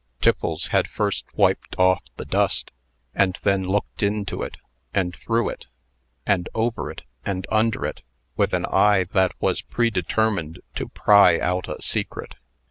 [0.19, 2.71] Tiffles had first wiped off the dust,
[3.13, 4.57] and then looked into it,
[4.95, 5.67] and through it,
[6.25, 8.01] and over it, and under it,
[8.35, 12.33] with an eye that was predetermined to pry out a secret.